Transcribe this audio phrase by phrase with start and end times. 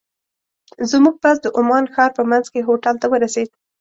[0.91, 3.49] زموږ بس د عمان ښار په منځ کې هوټل ته ورسېد.